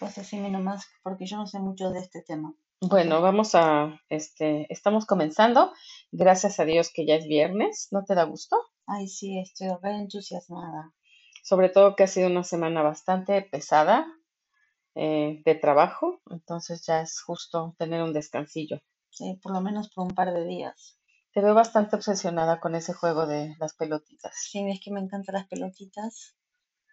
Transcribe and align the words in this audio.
Pues 0.00 0.16
así 0.16 0.38
nomás, 0.38 0.86
porque 1.02 1.26
yo 1.26 1.36
no 1.36 1.46
sé 1.46 1.60
mucho 1.60 1.90
de 1.90 2.00
este 2.00 2.22
tema. 2.22 2.54
Bueno, 2.80 3.20
vamos 3.20 3.54
a, 3.54 4.00
este, 4.08 4.66
estamos 4.72 5.04
comenzando. 5.04 5.74
Gracias 6.10 6.58
a 6.58 6.64
Dios 6.64 6.90
que 6.90 7.04
ya 7.04 7.16
es 7.16 7.26
viernes. 7.26 7.88
¿No 7.90 8.02
te 8.06 8.14
da 8.14 8.24
gusto? 8.24 8.56
Ay, 8.86 9.08
sí, 9.08 9.38
estoy 9.38 9.68
re 9.82 9.98
entusiasmada. 9.98 10.94
Sobre 11.44 11.68
todo 11.68 11.96
que 11.96 12.04
ha 12.04 12.06
sido 12.06 12.30
una 12.30 12.44
semana 12.44 12.80
bastante 12.82 13.42
pesada 13.42 14.06
eh, 14.94 15.42
de 15.44 15.54
trabajo, 15.54 16.22
entonces 16.30 16.82
ya 16.86 17.02
es 17.02 17.20
justo 17.20 17.74
tener 17.78 18.02
un 18.02 18.14
descansillo. 18.14 18.80
Sí, 19.10 19.38
por 19.42 19.52
lo 19.52 19.60
menos 19.60 19.90
por 19.90 20.04
un 20.04 20.14
par 20.14 20.32
de 20.32 20.46
días. 20.46 20.98
Te 21.34 21.42
veo 21.42 21.54
bastante 21.54 21.96
obsesionada 21.96 22.58
con 22.58 22.74
ese 22.74 22.94
juego 22.94 23.26
de 23.26 23.54
las 23.60 23.74
pelotitas. 23.74 24.32
Sí, 24.34 24.64
es 24.70 24.80
que 24.82 24.92
me 24.92 25.00
encantan 25.00 25.34
las 25.34 25.46
pelotitas. 25.46 26.34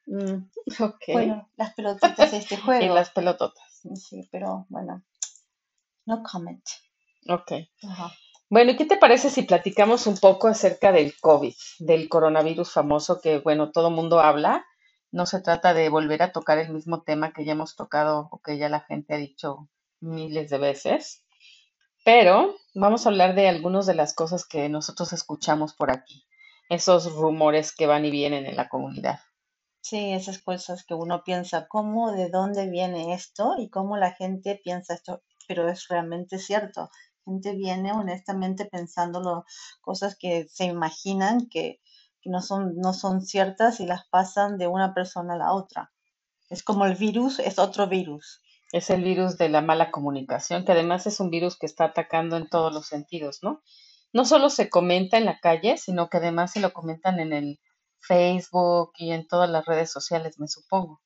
Mm, 0.07 0.49
ok. 0.83 1.03
Bueno, 1.09 1.49
las 1.57 1.73
pelotitas 1.73 2.31
de 2.31 2.37
este 2.37 2.55
Y 2.57 2.57
juego. 2.57 2.95
las 2.95 3.11
pelototas. 3.11 3.81
Sí, 3.95 4.27
pero 4.31 4.65
bueno, 4.69 5.03
no 6.05 6.23
comment. 6.23 6.63
Ok. 7.29 7.51
Ajá. 7.83 8.11
Bueno, 8.49 8.71
¿y 8.71 8.77
qué 8.77 8.85
te 8.85 8.97
parece 8.97 9.29
si 9.29 9.43
platicamos 9.43 10.07
un 10.07 10.17
poco 10.17 10.47
acerca 10.47 10.93
del 10.93 11.13
COVID, 11.19 11.53
del 11.79 12.07
coronavirus 12.07 12.71
famoso 12.71 13.19
que, 13.21 13.39
bueno, 13.39 13.71
todo 13.71 13.91
mundo 13.91 14.21
habla? 14.21 14.65
No 15.11 15.25
se 15.25 15.41
trata 15.41 15.73
de 15.73 15.89
volver 15.89 16.23
a 16.23 16.31
tocar 16.31 16.57
el 16.57 16.71
mismo 16.71 17.01
tema 17.03 17.33
que 17.33 17.43
ya 17.43 17.51
hemos 17.51 17.75
tocado 17.75 18.29
o 18.31 18.41
que 18.41 18.57
ya 18.57 18.69
la 18.69 18.81
gente 18.81 19.13
ha 19.13 19.17
dicho 19.17 19.69
miles 19.99 20.49
de 20.49 20.57
veces, 20.59 21.25
pero 22.05 22.55
vamos 22.73 23.05
a 23.05 23.09
hablar 23.09 23.35
de 23.35 23.49
algunas 23.49 23.85
de 23.85 23.95
las 23.95 24.13
cosas 24.13 24.45
que 24.45 24.69
nosotros 24.69 25.11
escuchamos 25.11 25.73
por 25.73 25.91
aquí, 25.91 26.25
esos 26.69 27.11
rumores 27.13 27.75
que 27.75 27.87
van 27.87 28.05
y 28.05 28.11
vienen 28.11 28.45
en 28.45 28.55
la 28.55 28.69
comunidad. 28.69 29.19
Sí, 29.89 30.11
esas 30.11 30.39
cosas 30.39 30.83
que 30.83 30.93
uno 30.95 31.23
piensa, 31.23 31.65
¿cómo, 31.69 32.11
de 32.11 32.29
dónde 32.29 32.69
viene 32.69 33.13
esto? 33.13 33.55
Y 33.57 33.69
cómo 33.69 33.95
la 33.95 34.11
gente 34.11 34.59
piensa 34.61 34.95
esto, 34.95 35.23
pero 35.47 35.69
es 35.69 35.87
realmente 35.87 36.39
cierto. 36.39 36.89
Gente 37.23 37.55
viene 37.55 37.93
honestamente 37.93 38.65
pensando 38.65 39.45
cosas 39.79 40.17
que 40.19 40.45
se 40.49 40.65
imaginan 40.65 41.47
que, 41.49 41.79
que 42.21 42.29
no 42.29 42.41
son, 42.41 42.75
no 42.75 42.91
son 42.91 43.21
ciertas 43.21 43.79
y 43.79 43.85
las 43.85 44.05
pasan 44.09 44.57
de 44.57 44.67
una 44.67 44.93
persona 44.93 45.35
a 45.35 45.37
la 45.37 45.53
otra. 45.53 45.93
Es 46.49 46.63
como 46.63 46.85
el 46.85 46.95
virus, 46.95 47.39
es 47.39 47.57
otro 47.57 47.87
virus. 47.87 48.41
Es 48.73 48.89
el 48.89 49.05
virus 49.05 49.37
de 49.37 49.47
la 49.47 49.61
mala 49.61 49.89
comunicación, 49.89 50.65
que 50.65 50.73
además 50.73 51.07
es 51.07 51.21
un 51.21 51.29
virus 51.29 51.57
que 51.57 51.65
está 51.65 51.85
atacando 51.85 52.35
en 52.35 52.49
todos 52.49 52.73
los 52.73 52.87
sentidos, 52.87 53.39
¿no? 53.41 53.61
No 54.11 54.25
solo 54.25 54.49
se 54.49 54.69
comenta 54.69 55.17
en 55.17 55.23
la 55.23 55.39
calle, 55.39 55.77
sino 55.77 56.09
que 56.09 56.17
además 56.17 56.51
se 56.51 56.59
lo 56.59 56.73
comentan 56.73 57.21
en 57.21 57.31
el 57.31 57.61
Facebook 57.99 58.93
y 58.97 59.11
en 59.11 59.27
todas 59.27 59.49
las 59.49 59.65
redes 59.65 59.91
sociales, 59.91 60.39
me 60.39 60.47
supongo. 60.47 61.01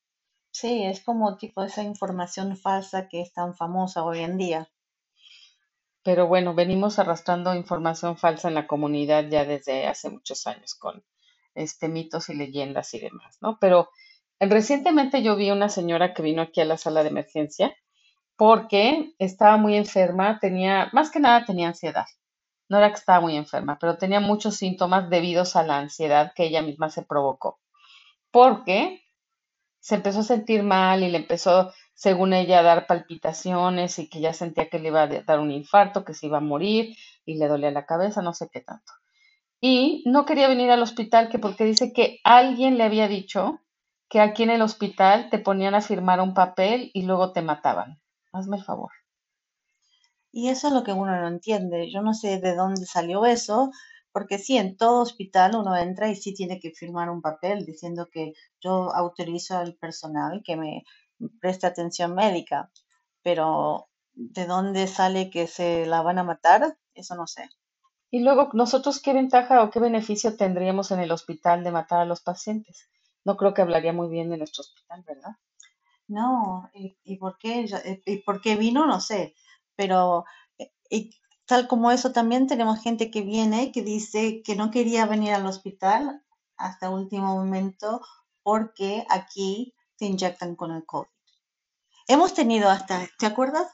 Sí, 0.51 0.83
es 0.83 1.01
como 1.01 1.37
tipo 1.37 1.63
esa 1.63 1.83
información 1.83 2.57
falsa 2.57 3.07
que 3.07 3.21
es 3.21 3.33
tan 3.33 3.55
famosa 3.55 4.03
hoy 4.03 4.19
en 4.19 4.37
día. 4.37 4.69
Pero 6.03 6.27
bueno, 6.27 6.53
venimos 6.53 6.99
arrastrando 6.99 7.53
información 7.53 8.17
falsa 8.17 8.47
en 8.47 8.55
la 8.55 8.67
comunidad 8.67 9.25
ya 9.29 9.45
desde 9.45 9.87
hace 9.87 10.09
muchos 10.09 10.47
años 10.47 10.75
con 10.75 11.03
este 11.55 11.87
mitos 11.87 12.29
y 12.29 12.33
leyendas 12.33 12.93
y 12.93 12.99
demás, 12.99 13.37
¿no? 13.41 13.57
Pero 13.59 13.89
eh, 14.39 14.47
recientemente 14.47 15.21
yo 15.21 15.35
vi 15.35 15.51
una 15.51 15.69
señora 15.69 16.13
que 16.13 16.23
vino 16.23 16.41
aquí 16.41 16.61
a 16.61 16.65
la 16.65 16.77
sala 16.77 17.03
de 17.03 17.09
emergencia 17.09 17.75
porque 18.35 19.13
estaba 19.19 19.57
muy 19.57 19.75
enferma, 19.75 20.39
tenía, 20.39 20.89
más 20.93 21.11
que 21.11 21.19
nada 21.19 21.45
tenía 21.45 21.67
ansiedad. 21.67 22.05
No 22.71 22.77
era 22.77 22.87
que 22.87 22.99
estaba 22.99 23.19
muy 23.19 23.35
enferma, 23.35 23.77
pero 23.77 23.97
tenía 23.97 24.21
muchos 24.21 24.55
síntomas 24.55 25.09
debidos 25.09 25.57
a 25.57 25.63
la 25.63 25.77
ansiedad 25.77 26.31
que 26.33 26.45
ella 26.45 26.61
misma 26.61 26.89
se 26.89 27.01
provocó. 27.01 27.59
Porque 28.31 29.01
se 29.81 29.95
empezó 29.95 30.21
a 30.21 30.23
sentir 30.23 30.63
mal 30.63 31.03
y 31.03 31.09
le 31.11 31.17
empezó, 31.17 31.73
según 31.93 32.31
ella, 32.31 32.59
a 32.59 32.63
dar 32.63 32.87
palpitaciones 32.87 33.99
y 33.99 34.07
que 34.07 34.21
ya 34.21 34.31
sentía 34.31 34.69
que 34.69 34.79
le 34.79 34.87
iba 34.87 35.01
a 35.01 35.07
dar 35.07 35.41
un 35.41 35.51
infarto, 35.51 36.05
que 36.05 36.13
se 36.13 36.27
iba 36.27 36.37
a 36.37 36.39
morir 36.39 36.95
y 37.25 37.35
le 37.35 37.49
dolía 37.49 37.71
la 37.71 37.85
cabeza, 37.85 38.21
no 38.21 38.33
sé 38.33 38.47
qué 38.49 38.61
tanto. 38.61 38.93
Y 39.59 40.01
no 40.05 40.25
quería 40.25 40.47
venir 40.47 40.71
al 40.71 40.81
hospital 40.81 41.27
que 41.27 41.39
porque 41.39 41.65
dice 41.65 41.91
que 41.91 42.21
alguien 42.23 42.77
le 42.77 42.85
había 42.85 43.09
dicho 43.09 43.59
que 44.07 44.21
aquí 44.21 44.43
en 44.43 44.49
el 44.49 44.61
hospital 44.61 45.29
te 45.29 45.39
ponían 45.39 45.75
a 45.75 45.81
firmar 45.81 46.21
un 46.21 46.33
papel 46.33 46.89
y 46.93 47.01
luego 47.01 47.33
te 47.33 47.41
mataban. 47.41 47.99
Hazme 48.31 48.55
el 48.55 48.63
favor. 48.63 48.91
Y 50.33 50.49
eso 50.49 50.67
es 50.67 50.73
lo 50.73 50.83
que 50.83 50.93
uno 50.93 51.15
no 51.19 51.27
entiende. 51.27 51.89
Yo 51.91 52.01
no 52.01 52.13
sé 52.13 52.39
de 52.39 52.55
dónde 52.55 52.85
salió 52.85 53.25
eso, 53.25 53.71
porque 54.11 54.37
sí, 54.39 54.57
en 54.57 54.75
todo 54.77 55.01
hospital 55.01 55.55
uno 55.55 55.75
entra 55.77 56.09
y 56.09 56.15
sí 56.15 56.33
tiene 56.33 56.59
que 56.59 56.71
firmar 56.71 57.09
un 57.09 57.21
papel 57.21 57.65
diciendo 57.65 58.09
que 58.11 58.33
yo 58.59 58.93
autorizo 58.93 59.57
al 59.57 59.75
personal 59.75 60.41
que 60.45 60.55
me 60.57 60.83
preste 61.39 61.67
atención 61.67 62.13
médica, 62.15 62.71
pero 63.23 63.89
de 64.13 64.45
dónde 64.45 64.87
sale 64.87 65.29
que 65.29 65.47
se 65.47 65.85
la 65.85 66.01
van 66.01 66.19
a 66.19 66.23
matar, 66.23 66.77
eso 66.93 67.15
no 67.15 67.27
sé. 67.27 67.49
Y 68.11 68.21
luego, 68.21 68.49
¿nosotros 68.53 69.01
qué 69.01 69.13
ventaja 69.13 69.63
o 69.63 69.71
qué 69.71 69.79
beneficio 69.79 70.37
tendríamos 70.37 70.91
en 70.91 70.99
el 71.01 71.11
hospital 71.11 71.63
de 71.63 71.71
matar 71.71 72.01
a 72.01 72.05
los 72.05 72.21
pacientes? 72.21 72.89
No 73.25 73.37
creo 73.37 73.53
que 73.53 73.63
hablaría 73.63 73.93
muy 73.93 74.09
bien 74.09 74.29
de 74.29 74.37
nuestro 74.37 74.61
hospital, 74.61 75.03
¿verdad? 75.07 75.31
No, 76.07 76.69
y, 76.75 76.95
y 77.03 77.17
por 77.17 77.37
qué, 77.39 77.61
eh, 77.63 78.01
y 78.05 78.17
por 78.17 78.41
qué 78.41 78.55
vino, 78.55 78.85
no 78.85 78.99
sé, 79.01 79.33
pero 79.75 80.25
eh, 80.57 81.09
tal 81.45 81.67
como 81.67 81.91
eso 81.91 82.11
también 82.11 82.47
tenemos 82.47 82.81
gente 82.81 83.11
que 83.11 83.21
viene 83.21 83.71
que 83.71 83.81
dice 83.81 84.41
que 84.43 84.55
no 84.55 84.71
quería 84.71 85.05
venir 85.05 85.33
al 85.33 85.45
hospital 85.45 86.23
hasta 86.57 86.89
último 86.89 87.35
momento 87.35 88.01
porque 88.43 89.05
aquí 89.09 89.73
te 89.97 90.05
inyectan 90.05 90.55
con 90.55 90.71
el 90.71 90.85
COVID. 90.85 91.07
Hemos 92.07 92.33
tenido 92.33 92.69
hasta, 92.69 93.07
¿te 93.19 93.25
acuerdas? 93.25 93.67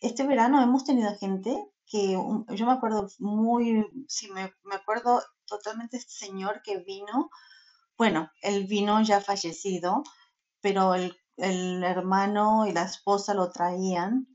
Este 0.00 0.26
verano 0.26 0.62
hemos 0.62 0.84
tenido 0.84 1.16
gente 1.16 1.70
que, 1.86 2.12
yo 2.12 2.66
me 2.66 2.72
acuerdo 2.72 3.08
muy, 3.18 3.84
sí, 4.08 4.30
me, 4.30 4.52
me 4.62 4.76
acuerdo 4.76 5.22
totalmente 5.44 5.96
este 5.96 6.26
señor 6.26 6.62
que 6.62 6.78
vino, 6.78 7.30
bueno, 7.98 8.30
él 8.42 8.66
vino 8.66 9.00
ya 9.02 9.20
fallecido, 9.20 10.02
pero 10.60 10.94
el, 10.94 11.16
el 11.36 11.82
hermano 11.82 12.66
y 12.66 12.72
la 12.72 12.82
esposa 12.82 13.34
lo 13.34 13.50
traían 13.50 14.29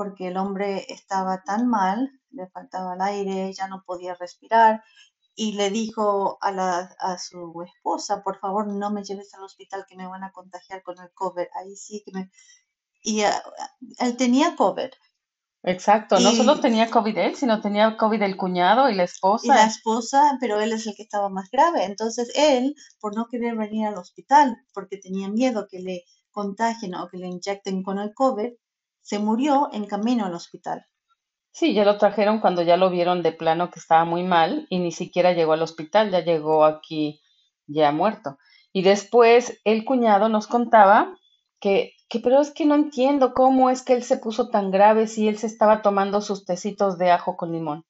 porque 0.00 0.28
el 0.28 0.38
hombre 0.38 0.86
estaba 0.88 1.42
tan 1.44 1.68
mal, 1.68 2.10
le 2.30 2.46
faltaba 2.46 2.94
el 2.94 3.02
aire, 3.02 3.52
ya 3.52 3.68
no 3.68 3.82
podía 3.84 4.14
respirar 4.14 4.82
y 5.34 5.52
le 5.52 5.68
dijo 5.68 6.38
a, 6.40 6.52
la, 6.52 6.96
a 7.00 7.18
su 7.18 7.62
esposa, 7.62 8.22
por 8.22 8.38
favor 8.38 8.66
no 8.66 8.90
me 8.90 9.04
lleves 9.04 9.34
al 9.34 9.44
hospital 9.44 9.84
que 9.86 9.96
me 9.96 10.06
van 10.06 10.24
a 10.24 10.32
contagiar 10.32 10.82
con 10.82 10.98
el 10.98 11.10
COVID. 11.12 11.44
Ahí 11.54 11.76
sí 11.76 12.02
que 12.02 12.12
me... 12.12 12.30
Y 13.02 13.24
ah, 13.24 13.42
él 13.98 14.16
tenía 14.16 14.56
COVID 14.56 14.88
Exacto, 15.62 16.18
no 16.18 16.32
solo 16.32 16.58
tenía 16.60 16.88
COVID 16.88 17.18
él, 17.18 17.36
sino 17.36 17.60
tenía 17.60 17.98
COVID 17.98 18.22
el 18.22 18.38
cuñado 18.38 18.88
y 18.88 18.94
la 18.94 18.94
y 18.94 18.96
la 18.96 19.04
esposa. 19.04 19.66
esposa, 19.66 20.38
pero 20.40 20.58
él 20.60 20.72
es 20.72 20.86
el 20.86 20.94
que 20.94 21.02
estaba 21.02 21.28
más 21.28 21.50
grave. 21.50 21.84
Entonces 21.84 22.32
él, 22.34 22.74
por 23.00 23.14
no 23.14 23.26
querer 23.26 23.54
venir 23.54 23.86
al 23.86 23.98
hospital, 23.98 24.56
porque 24.72 24.96
tenía 24.96 25.28
miedo 25.28 25.68
que 25.70 25.80
le 25.80 26.04
contagien 26.30 26.94
o 26.94 27.06
que 27.10 27.18
le 27.18 27.26
inyecten 27.26 27.82
con 27.82 27.98
el 27.98 28.14
COVID, 28.14 28.54
se 29.02 29.18
murió 29.18 29.70
en 29.72 29.86
camino 29.86 30.26
al 30.26 30.34
hospital. 30.34 30.86
Sí, 31.52 31.74
ya 31.74 31.84
lo 31.84 31.98
trajeron 31.98 32.40
cuando 32.40 32.62
ya 32.62 32.76
lo 32.76 32.90
vieron 32.90 33.22
de 33.22 33.32
plano 33.32 33.70
que 33.70 33.80
estaba 33.80 34.04
muy 34.04 34.22
mal 34.22 34.66
y 34.70 34.78
ni 34.78 34.92
siquiera 34.92 35.32
llegó 35.32 35.52
al 35.52 35.62
hospital, 35.62 36.10
ya 36.10 36.20
llegó 36.20 36.64
aquí 36.64 37.20
ya 37.66 37.92
muerto. 37.92 38.38
Y 38.72 38.82
después 38.82 39.60
el 39.64 39.84
cuñado 39.84 40.28
nos 40.28 40.46
contaba 40.46 41.16
que, 41.58 41.92
que, 42.08 42.20
pero 42.20 42.40
es 42.40 42.50
que 42.50 42.66
no 42.66 42.74
entiendo 42.74 43.34
cómo 43.34 43.70
es 43.70 43.82
que 43.82 43.94
él 43.94 44.04
se 44.04 44.16
puso 44.16 44.48
tan 44.48 44.70
grave 44.70 45.06
si 45.06 45.28
él 45.28 45.38
se 45.38 45.48
estaba 45.48 45.82
tomando 45.82 46.20
sus 46.20 46.44
tecitos 46.44 46.98
de 46.98 47.10
ajo 47.10 47.36
con 47.36 47.52
limón. 47.52 47.84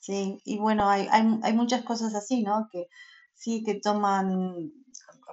Sí, 0.00 0.40
y 0.44 0.58
bueno, 0.58 0.88
hay, 0.88 1.08
hay, 1.10 1.40
hay 1.42 1.52
muchas 1.52 1.82
cosas 1.82 2.14
así, 2.14 2.42
¿no? 2.44 2.68
Que 2.70 2.88
sí, 3.34 3.64
que 3.64 3.74
toman 3.74 4.72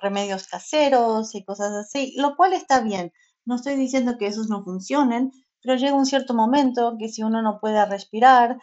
remedios 0.02 0.48
caseros 0.48 1.36
y 1.36 1.46
cosas 1.46 1.74
así, 1.74 2.16
lo 2.18 2.36
cual 2.36 2.54
está 2.54 2.82
bien. 2.82 3.14
No 3.46 3.56
estoy 3.56 3.76
diciendo 3.76 4.18
que 4.18 4.28
esos 4.28 4.50
no 4.50 4.64
funcionen, 4.64 5.32
pero 5.62 5.76
llega 5.76 5.96
un 5.96 6.06
cierto 6.06 6.34
momento 6.34 6.96
que 7.00 7.10
si 7.10 7.24
uno 7.24 7.42
no 7.42 7.60
puede 7.60 7.86
respirar, 7.86 8.58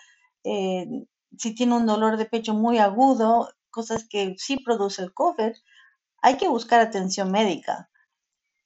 eh, 0.44 0.86
si 1.38 1.54
tiene 1.54 1.74
un 1.76 1.86
dolor 1.86 2.16
de 2.16 2.26
pecho 2.26 2.54
muy 2.54 2.78
agudo, 2.78 3.50
cosas 3.70 4.06
que 4.08 4.34
sí 4.38 4.56
produce 4.58 5.02
el 5.02 5.14
COVID, 5.14 5.52
hay 6.22 6.36
que 6.36 6.48
buscar 6.48 6.80
atención 6.80 7.30
médica. 7.30 7.88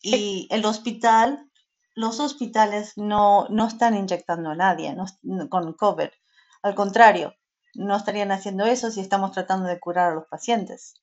Y 0.02 0.46
el 0.50 0.64
hospital, 0.66 1.50
los 1.94 2.20
hospitales 2.20 2.92
no, 2.96 3.46
no 3.48 3.66
están 3.66 3.96
inyectando 3.96 4.50
a 4.50 4.54
nadie 4.56 4.94
no- 4.94 5.06
no- 5.22 5.48
con 5.48 5.72
COVID. 5.74 6.10
Al 6.62 6.74
contrario, 6.74 7.34
no 7.74 7.96
estarían 7.96 8.32
haciendo 8.32 8.64
eso 8.66 8.90
si 8.90 9.00
estamos 9.00 9.32
tratando 9.32 9.66
de 9.68 9.80
curar 9.80 10.12
a 10.12 10.14
los 10.14 10.26
pacientes. 10.26 10.94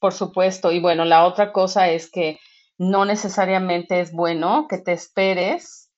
Por 0.00 0.12
supuesto. 0.12 0.70
Y 0.72 0.80
bueno, 0.80 1.04
la 1.04 1.24
otra 1.26 1.52
cosa 1.52 1.88
es 1.88 2.10
que 2.10 2.38
no 2.78 3.04
necesariamente 3.04 4.00
es 4.00 4.12
bueno 4.12 4.66
que 4.68 4.78
te 4.78 4.92
esperes 4.92 5.90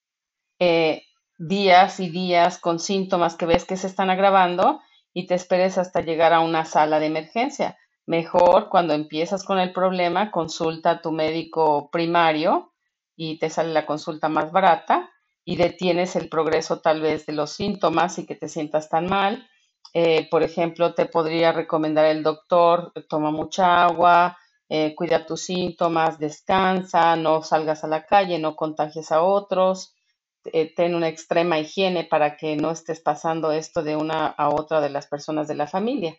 eh, 0.58 1.02
días 1.38 2.00
y 2.00 2.08
días 2.10 2.58
con 2.58 2.78
síntomas 2.78 3.36
que 3.36 3.46
ves 3.46 3.64
que 3.64 3.76
se 3.76 3.86
están 3.86 4.10
agravando 4.10 4.80
y 5.12 5.26
te 5.26 5.34
esperes 5.34 5.78
hasta 5.78 6.00
llegar 6.00 6.32
a 6.32 6.40
una 6.40 6.64
sala 6.64 6.98
de 6.98 7.06
emergencia. 7.06 7.76
Mejor 8.06 8.70
cuando 8.70 8.94
empiezas 8.94 9.44
con 9.44 9.58
el 9.58 9.72
problema, 9.72 10.30
consulta 10.30 10.90
a 10.90 11.02
tu 11.02 11.12
médico 11.12 11.90
primario 11.90 12.72
y 13.14 13.38
te 13.38 13.50
sale 13.50 13.72
la 13.72 13.86
consulta 13.86 14.28
más 14.28 14.50
barata 14.50 15.10
y 15.44 15.56
detienes 15.56 16.16
el 16.16 16.28
progreso 16.28 16.80
tal 16.80 17.02
vez 17.02 17.26
de 17.26 17.34
los 17.34 17.52
síntomas 17.52 18.18
y 18.18 18.26
que 18.26 18.34
te 18.34 18.48
sientas 18.48 18.88
tan 18.88 19.06
mal. 19.06 19.46
Eh, 19.92 20.28
por 20.30 20.42
ejemplo, 20.42 20.94
te 20.94 21.06
podría 21.06 21.52
recomendar 21.52 22.06
el 22.06 22.22
doctor, 22.22 22.92
toma 23.08 23.30
mucha 23.30 23.84
agua, 23.84 24.38
eh, 24.72 24.94
cuida 24.94 25.26
tus 25.26 25.42
síntomas, 25.42 26.20
descansa, 26.20 27.16
no 27.16 27.42
salgas 27.42 27.82
a 27.82 27.88
la 27.88 28.06
calle, 28.06 28.38
no 28.38 28.54
contagies 28.54 29.10
a 29.10 29.20
otros, 29.20 29.96
eh, 30.44 30.72
ten 30.72 30.94
una 30.94 31.08
extrema 31.08 31.58
higiene 31.58 32.04
para 32.04 32.36
que 32.36 32.54
no 32.54 32.70
estés 32.70 33.00
pasando 33.00 33.50
esto 33.50 33.82
de 33.82 33.96
una 33.96 34.28
a 34.28 34.48
otra 34.48 34.80
de 34.80 34.88
las 34.88 35.08
personas 35.08 35.48
de 35.48 35.56
la 35.56 35.66
familia. 35.66 36.16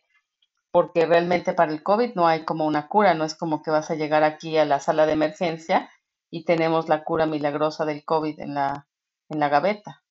Porque 0.70 1.06
realmente 1.06 1.54
para 1.54 1.72
el 1.72 1.82
COVID 1.82 2.14
no 2.16 2.28
hay 2.28 2.44
como 2.44 2.66
una 2.66 2.90
cura, 2.90 3.14
no 3.14 3.24
es 3.24 3.36
como 3.36 3.62
que 3.62 3.72
vas 3.72 3.90
a 3.90 3.96
llegar 3.96 4.26
aquí 4.26 4.58
a 4.58 4.66
la 4.66 4.82
sala 4.82 5.06
de 5.06 5.14
emergencia 5.14 5.90
y 6.30 6.44
tenemos 6.44 6.90
la 6.90 7.06
cura 7.06 7.26
milagrosa 7.26 7.86
del 7.86 8.04
COVID 8.04 8.38
en 8.42 8.54
la, 8.54 8.86
en 9.30 9.40
la 9.40 9.48
gaveta. 9.48 10.04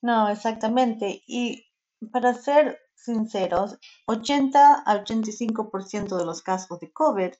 No, 0.00 0.28
exactamente. 0.28 1.24
Y 1.26 1.66
para 2.12 2.32
ser 2.34 2.78
sinceros, 2.94 3.76
80 4.06 4.82
al 4.86 5.04
85% 5.04 6.16
de 6.16 6.24
los 6.24 6.42
casos 6.42 6.78
de 6.78 6.92
COVID 6.92 7.32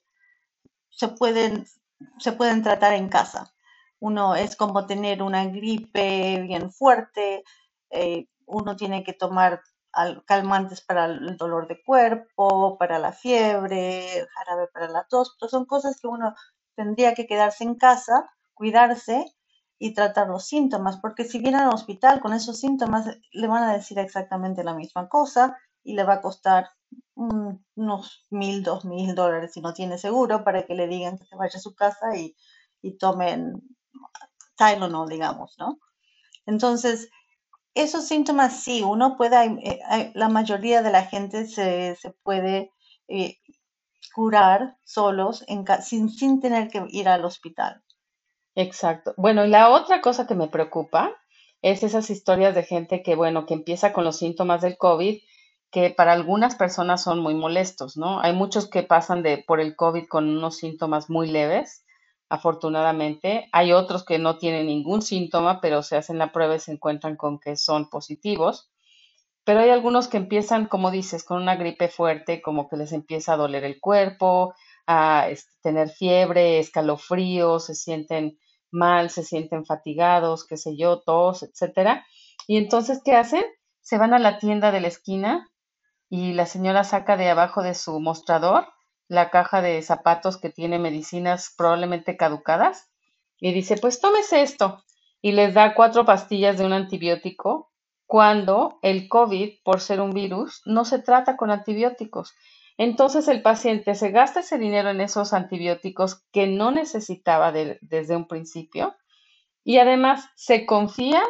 se 0.95 1.07
pueden, 1.09 1.65
se 2.19 2.31
pueden 2.33 2.63
tratar 2.63 2.93
en 2.93 3.09
casa. 3.09 3.53
Uno 3.99 4.35
es 4.35 4.55
como 4.55 4.85
tener 4.85 5.23
una 5.23 5.45
gripe 5.45 6.41
bien 6.41 6.71
fuerte, 6.71 7.43
eh, 7.89 8.27
uno 8.45 8.75
tiene 8.75 9.03
que 9.03 9.13
tomar 9.13 9.61
calmantes 10.25 10.81
para 10.81 11.05
el 11.05 11.37
dolor 11.37 11.67
de 11.67 11.81
cuerpo, 11.83 12.77
para 12.77 12.97
la 12.97 13.11
fiebre, 13.11 14.27
jarabe 14.33 14.67
para 14.73 14.89
la 14.89 15.05
tos, 15.07 15.37
pero 15.39 15.49
son 15.49 15.65
cosas 15.65 15.99
que 16.01 16.07
uno 16.07 16.33
tendría 16.75 17.13
que 17.13 17.27
quedarse 17.27 17.63
en 17.63 17.75
casa, 17.75 18.29
cuidarse 18.55 19.25
y 19.77 19.93
tratar 19.93 20.27
los 20.29 20.45
síntomas, 20.45 20.97
porque 20.97 21.25
si 21.25 21.39
viene 21.39 21.57
al 21.57 21.73
hospital 21.73 22.21
con 22.21 22.33
esos 22.33 22.59
síntomas, 22.59 23.05
le 23.31 23.47
van 23.47 23.63
a 23.63 23.73
decir 23.73 23.99
exactamente 23.99 24.63
la 24.63 24.73
misma 24.73 25.09
cosa 25.09 25.57
y 25.83 25.93
le 25.93 26.03
va 26.03 26.15
a 26.15 26.21
costar 26.21 26.69
unos 27.75 28.25
mil, 28.29 28.63
dos 28.63 28.85
mil 28.85 29.15
dólares 29.15 29.53
si 29.53 29.61
no 29.61 29.73
tiene 29.73 29.97
seguro 29.97 30.43
para 30.43 30.65
que 30.65 30.75
le 30.75 30.87
digan 30.87 31.17
que 31.17 31.25
se 31.25 31.35
vaya 31.35 31.57
a 31.57 31.61
su 31.61 31.75
casa 31.75 32.15
y, 32.17 32.35
y 32.81 32.97
tomen 32.97 33.61
Tylenol, 34.57 35.09
digamos, 35.09 35.55
¿no? 35.57 35.79
Entonces, 36.45 37.09
esos 37.73 38.07
síntomas 38.07 38.61
sí, 38.63 38.83
uno 38.83 39.17
puede, 39.17 39.45
eh, 39.63 40.11
la 40.13 40.29
mayoría 40.29 40.81
de 40.81 40.91
la 40.91 41.03
gente 41.05 41.47
se, 41.47 41.95
se 41.95 42.11
puede 42.11 42.71
eh, 43.07 43.37
curar 44.13 44.77
solos 44.83 45.43
en, 45.47 45.65
sin, 45.81 46.09
sin 46.09 46.39
tener 46.39 46.69
que 46.69 46.85
ir 46.89 47.07
al 47.09 47.25
hospital. 47.25 47.83
Exacto. 48.55 49.13
Bueno, 49.17 49.45
y 49.45 49.49
la 49.49 49.69
otra 49.69 50.01
cosa 50.01 50.27
que 50.27 50.35
me 50.35 50.47
preocupa 50.47 51.11
es 51.63 51.81
esas 51.81 52.09
historias 52.09 52.53
de 52.53 52.63
gente 52.63 53.01
que, 53.01 53.15
bueno, 53.15 53.45
que 53.45 53.55
empieza 53.55 53.93
con 53.93 54.03
los 54.03 54.17
síntomas 54.17 54.61
del 54.61 54.77
COVID, 54.77 55.19
que 55.73 55.89
para 55.89 56.13
algunas 56.13 56.55
personas 56.55 57.03
son 57.03 57.19
muy 57.19 57.33
molestos, 57.33 57.97
¿no? 57.97 58.21
Hay 58.21 58.31
muchos 58.31 58.69
que 58.69 58.83
pasan 58.83 59.23
de 59.23 59.39
por 59.39 59.59
el 59.59 59.75
COVID 59.75 60.05
con 60.07 60.29
unos 60.29 60.57
síntomas 60.57 61.09
muy 61.09 61.27
leves, 61.27 61.83
afortunadamente. 62.29 63.49
Hay 63.51 63.73
otros 63.73 64.05
que 64.05 64.19
no 64.19 64.37
tienen 64.37 64.67
ningún 64.67 65.01
síntoma, 65.01 65.61
pero 65.61 65.81
se 65.81 65.97
hacen 65.97 66.19
la 66.19 66.31
prueba 66.31 66.55
y 66.55 66.59
se 66.59 66.73
encuentran 66.73 67.15
con 67.17 67.39
que 67.39 67.55
son 67.55 67.89
positivos. 67.89 68.71
Pero 69.45 69.61
hay 69.61 69.71
algunos 69.71 70.07
que 70.07 70.17
empiezan, 70.17 70.67
como 70.67 70.91
dices, 70.91 71.23
con 71.23 71.41
una 71.41 71.55
gripe 71.55 71.87
fuerte, 71.89 72.43
como 72.43 72.69
que 72.69 72.77
les 72.77 72.91
empieza 72.91 73.33
a 73.33 73.37
doler 73.37 73.63
el 73.63 73.79
cuerpo, 73.81 74.53
a 74.85 75.27
este, 75.31 75.51
tener 75.63 75.89
fiebre, 75.89 76.59
escalofríos, 76.59 77.65
se 77.65 77.73
sienten 77.73 78.37
mal, 78.69 79.09
se 79.09 79.23
sienten 79.23 79.65
fatigados, 79.65 80.45
qué 80.45 80.55
sé 80.55 80.77
yo, 80.77 81.01
tos, 81.01 81.41
etcétera. 81.41 82.05
Y 82.45 82.57
entonces, 82.57 83.01
¿qué 83.03 83.15
hacen? 83.15 83.43
Se 83.81 83.97
van 83.97 84.13
a 84.13 84.19
la 84.19 84.37
tienda 84.37 84.71
de 84.71 84.79
la 84.79 84.87
esquina 84.87 85.49
y 86.15 86.33
la 86.33 86.45
señora 86.45 86.83
saca 86.83 87.17
de 87.17 87.27
abajo 87.27 87.63
de 87.63 87.73
su 87.73 87.99
mostrador 87.99 88.67
la 89.07 89.31
caja 89.31 89.63
de 89.63 89.81
zapatos 89.81 90.37
que 90.37 90.51
tiene 90.51 90.77
medicinas 90.77 91.51
probablemente 91.57 92.17
caducadas 92.17 92.91
y 93.39 93.51
dice, 93.51 93.77
pues 93.77 93.99
tómese 93.99 94.43
esto. 94.43 94.83
Y 95.23 95.31
les 95.31 95.55
da 95.55 95.73
cuatro 95.73 96.05
pastillas 96.05 96.59
de 96.59 96.67
un 96.67 96.73
antibiótico 96.73 97.71
cuando 98.05 98.77
el 98.83 99.09
COVID, 99.09 99.63
por 99.63 99.81
ser 99.81 100.01
un 100.01 100.11
virus, 100.11 100.61
no 100.65 100.85
se 100.85 100.99
trata 100.99 101.35
con 101.35 101.49
antibióticos. 101.49 102.35
Entonces 102.77 103.27
el 103.27 103.41
paciente 103.41 103.95
se 103.95 104.11
gasta 104.11 104.41
ese 104.41 104.59
dinero 104.59 104.91
en 104.91 105.01
esos 105.01 105.33
antibióticos 105.33 106.23
que 106.31 106.45
no 106.45 106.69
necesitaba 106.69 107.51
desde 107.51 108.15
un 108.15 108.27
principio 108.27 108.95
y 109.63 109.79
además 109.79 110.29
se 110.35 110.67
confía 110.67 111.23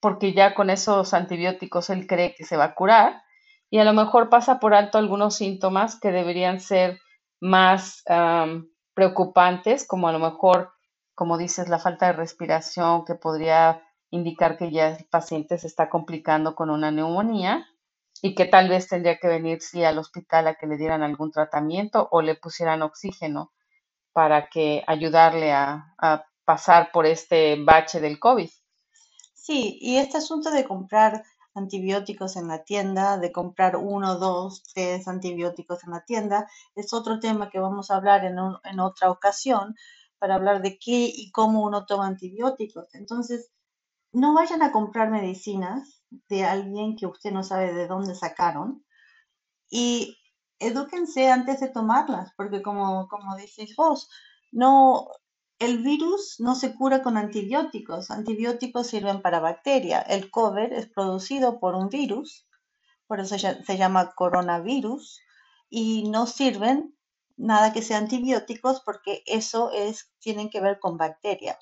porque 0.00 0.34
ya 0.34 0.54
con 0.54 0.68
esos 0.68 1.14
antibióticos 1.14 1.88
él 1.88 2.06
cree 2.06 2.34
que 2.34 2.44
se 2.44 2.58
va 2.58 2.64
a 2.64 2.74
curar 2.74 3.22
y 3.70 3.78
a 3.78 3.84
lo 3.84 3.92
mejor 3.92 4.28
pasa 4.28 4.58
por 4.60 4.74
alto 4.74 4.98
algunos 4.98 5.36
síntomas 5.36 5.98
que 5.98 6.12
deberían 6.12 6.60
ser 6.60 7.00
más 7.40 8.02
preocupantes, 8.94 9.86
como 9.86 10.08
a 10.08 10.12
lo 10.12 10.18
mejor, 10.18 10.72
como 11.14 11.38
dices, 11.38 11.68
la 11.68 11.78
falta 11.78 12.06
de 12.06 12.12
respiración 12.14 13.04
que 13.04 13.14
podría 13.14 13.82
indicar 14.10 14.56
que 14.56 14.70
ya 14.70 14.88
el 14.88 15.04
paciente 15.06 15.58
se 15.58 15.66
está 15.66 15.88
complicando 15.88 16.54
con 16.54 16.70
una 16.70 16.90
neumonía 16.90 17.66
y 18.22 18.34
que 18.34 18.46
tal 18.46 18.68
vez 18.68 18.88
tendría 18.88 19.18
que 19.18 19.28
venir 19.28 19.60
sí 19.60 19.84
al 19.84 19.98
hospital 19.98 20.46
a 20.46 20.54
que 20.54 20.66
le 20.66 20.76
dieran 20.76 21.02
algún 21.02 21.30
tratamiento 21.30 22.08
o 22.10 22.22
le 22.22 22.34
pusieran 22.34 22.82
oxígeno 22.82 23.52
para 24.12 24.48
que 24.48 24.82
ayudarle 24.86 25.52
a, 25.52 25.94
pasar 26.46 26.92
por 26.92 27.06
este 27.06 27.56
bache 27.60 28.00
del 28.00 28.20
COVID. 28.20 28.48
Sí, 29.34 29.78
y 29.80 29.96
este 29.96 30.18
asunto 30.18 30.52
de 30.52 30.64
comprar 30.64 31.24
antibióticos 31.56 32.36
en 32.36 32.48
la 32.48 32.64
tienda, 32.64 33.18
de 33.18 33.32
comprar 33.32 33.76
uno, 33.76 34.16
dos, 34.16 34.62
tres 34.74 35.08
antibióticos 35.08 35.84
en 35.84 35.90
la 35.90 36.04
tienda, 36.04 36.48
es 36.74 36.92
otro 36.92 37.20
tema 37.20 37.50
que 37.50 37.58
vamos 37.58 37.90
a 37.90 37.96
hablar 37.96 38.24
en, 38.24 38.36
en 38.64 38.80
otra 38.80 39.10
ocasión 39.10 39.74
para 40.18 40.36
hablar 40.36 40.62
de 40.62 40.78
qué 40.78 41.10
y 41.12 41.30
cómo 41.30 41.62
uno 41.64 41.86
toma 41.86 42.06
antibióticos. 42.06 42.94
Entonces, 42.94 43.50
no 44.12 44.34
vayan 44.34 44.62
a 44.62 44.72
comprar 44.72 45.10
medicinas 45.10 46.02
de 46.28 46.44
alguien 46.44 46.96
que 46.96 47.06
usted 47.06 47.32
no 47.32 47.42
sabe 47.42 47.74
de 47.74 47.86
dónde 47.86 48.14
sacaron 48.14 48.84
y 49.68 50.16
edúquense 50.58 51.30
antes 51.30 51.60
de 51.60 51.68
tomarlas, 51.68 52.32
porque 52.36 52.62
como, 52.62 53.08
como 53.08 53.36
decís 53.36 53.74
vos, 53.76 54.08
no, 54.52 55.08
el 55.58 55.82
virus 55.82 56.36
no 56.38 56.54
se 56.54 56.74
cura 56.74 57.02
con 57.02 57.16
antibióticos. 57.16 58.10
Antibióticos 58.10 58.88
sirven 58.88 59.22
para 59.22 59.40
bacterias. 59.40 60.04
El 60.08 60.30
COVID 60.30 60.72
es 60.72 60.86
producido 60.88 61.58
por 61.58 61.74
un 61.74 61.88
virus, 61.88 62.46
por 63.06 63.20
eso 63.20 63.36
se 63.38 63.76
llama 63.76 64.12
coronavirus, 64.14 65.20
y 65.70 66.08
no 66.08 66.26
sirven 66.26 66.94
nada 67.36 67.72
que 67.72 67.82
sea 67.82 67.98
antibióticos 67.98 68.82
porque 68.84 69.22
eso 69.26 69.70
es, 69.72 70.12
tienen 70.20 70.50
que 70.50 70.60
ver 70.60 70.78
con 70.78 70.96
bacterias. 70.96 71.58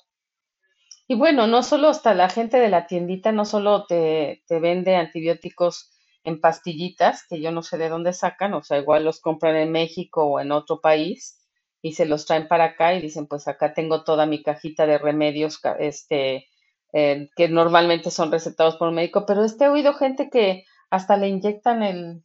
Y 1.07 1.15
bueno, 1.15 1.47
no 1.47 1.61
solo 1.61 1.89
hasta 1.89 2.13
la 2.15 2.29
gente 2.29 2.57
de 2.57 2.69
la 2.69 2.87
tiendita, 2.87 3.31
no 3.31 3.45
solo 3.45 3.85
te, 3.85 4.43
te 4.47 4.59
vende 4.59 4.95
antibióticos 4.95 5.91
en 6.23 6.41
pastillitas, 6.41 7.25
que 7.29 7.39
yo 7.39 7.51
no 7.51 7.61
sé 7.61 7.77
de 7.77 7.89
dónde 7.89 8.11
sacan, 8.11 8.55
o 8.55 8.63
sea, 8.63 8.79
igual 8.79 9.05
los 9.05 9.21
compran 9.21 9.55
en 9.55 9.71
México 9.71 10.25
o 10.25 10.39
en 10.39 10.51
otro 10.51 10.81
país 10.81 11.44
y 11.85 11.93
se 11.93 12.05
los 12.05 12.25
traen 12.25 12.47
para 12.47 12.63
acá 12.65 12.95
y 12.95 13.01
dicen, 13.01 13.27
pues 13.27 13.47
acá 13.47 13.73
tengo 13.73 14.03
toda 14.03 14.25
mi 14.25 14.41
cajita 14.41 14.87
de 14.87 14.97
remedios, 14.97 15.59
este, 15.77 16.47
eh, 16.93 17.29
que 17.35 17.47
normalmente 17.47 18.09
son 18.09 18.31
recetados 18.31 18.77
por 18.77 18.87
un 18.87 18.95
médico, 18.95 19.25
pero 19.27 19.43
este 19.43 19.65
he 19.65 19.69
oído 19.69 19.93
gente 19.93 20.29
que 20.31 20.65
hasta 20.89 21.15
le 21.15 21.27
inyectan 21.27 21.83
el, 21.83 22.23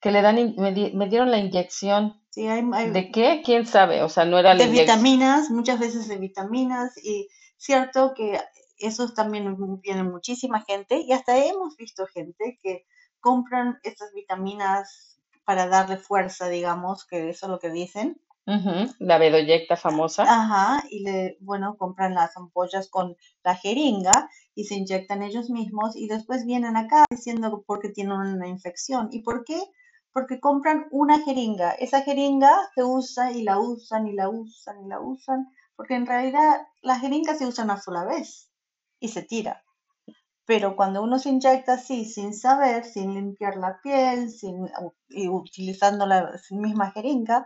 que 0.00 0.10
le 0.10 0.22
dan, 0.22 0.54
me, 0.56 0.72
dieron 0.72 1.30
la 1.30 1.38
inyección. 1.38 2.20
Sí, 2.30 2.48
hay, 2.48 2.62
¿De 2.90 3.10
qué? 3.12 3.42
¿Quién 3.44 3.66
sabe? 3.66 4.02
O 4.02 4.08
sea, 4.08 4.24
no 4.24 4.38
era 4.38 4.56
De 4.56 4.66
vitaminas, 4.66 5.50
muchas 5.50 5.78
veces 5.78 6.08
de 6.08 6.16
vitaminas 6.16 6.96
y 7.02 7.28
Cierto 7.56 8.12
que 8.14 8.38
eso 8.78 9.08
también 9.14 9.56
viene 9.80 10.02
muchísima 10.02 10.62
gente 10.62 11.00
y 11.00 11.12
hasta 11.12 11.38
hemos 11.38 11.76
visto 11.76 12.06
gente 12.06 12.58
que 12.62 12.86
compran 13.20 13.78
estas 13.82 14.12
vitaminas 14.12 15.18
para 15.44 15.66
darle 15.66 15.96
fuerza, 15.96 16.48
digamos, 16.48 17.06
que 17.06 17.30
eso 17.30 17.46
es 17.46 17.50
lo 17.50 17.58
que 17.58 17.70
dicen. 17.70 18.20
La 19.00 19.18
bedoyecta 19.18 19.76
famosa. 19.76 20.22
Ajá, 20.22 20.84
y 20.90 21.00
le, 21.02 21.36
bueno, 21.40 21.76
compran 21.76 22.14
las 22.14 22.36
ampollas 22.36 22.88
con 22.88 23.16
la 23.42 23.56
jeringa 23.56 24.30
y 24.54 24.64
se 24.64 24.76
inyectan 24.76 25.22
ellos 25.22 25.50
mismos 25.50 25.96
y 25.96 26.06
después 26.06 26.46
vienen 26.46 26.76
acá 26.76 27.04
diciendo 27.10 27.64
porque 27.66 27.88
tienen 27.88 28.12
una 28.12 28.46
infección. 28.46 29.08
¿Y 29.10 29.22
por 29.22 29.44
qué? 29.44 29.60
Porque 30.12 30.38
compran 30.38 30.86
una 30.92 31.18
jeringa. 31.24 31.72
Esa 31.72 32.02
jeringa 32.02 32.56
se 32.74 32.84
usa 32.84 33.32
y 33.32 33.42
la 33.42 33.58
usan 33.58 34.06
y 34.06 34.12
la 34.12 34.28
usan 34.28 34.84
y 34.84 34.88
la 34.88 35.00
usan 35.00 35.48
porque 35.76 35.94
en 35.94 36.06
realidad 36.06 36.66
la 36.82 36.98
jeringa 36.98 37.34
se 37.34 37.46
usa 37.46 37.64
una 37.64 37.80
sola 37.80 38.04
vez 38.04 38.50
y 38.98 39.08
se 39.08 39.22
tira. 39.22 39.62
Pero 40.46 40.76
cuando 40.76 41.02
uno 41.02 41.18
se 41.18 41.28
inyecta 41.28 41.74
así, 41.74 42.04
sin 42.04 42.32
saber, 42.32 42.84
sin 42.84 43.14
limpiar 43.14 43.56
la 43.56 43.80
piel, 43.82 44.30
sin, 44.30 44.70
y 45.08 45.28
utilizando 45.28 46.06
la 46.06 46.40
misma 46.50 46.92
jeringa, 46.92 47.44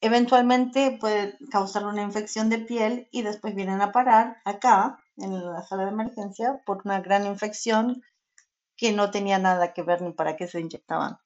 eventualmente 0.00 0.96
puede 1.00 1.36
causar 1.50 1.86
una 1.86 2.02
infección 2.02 2.48
de 2.48 2.58
piel 2.58 3.08
y 3.10 3.22
después 3.22 3.54
vienen 3.54 3.80
a 3.82 3.92
parar 3.92 4.38
acá 4.44 4.98
en 5.16 5.44
la 5.44 5.62
sala 5.62 5.84
de 5.84 5.90
emergencia 5.90 6.60
por 6.64 6.82
una 6.84 7.00
gran 7.00 7.26
infección 7.26 8.02
que 8.76 8.92
no 8.92 9.10
tenía 9.10 9.38
nada 9.38 9.74
que 9.74 9.82
ver 9.82 10.00
ni 10.00 10.12
para 10.12 10.36
qué 10.36 10.46
se 10.46 10.60
inyectaban. 10.60 11.18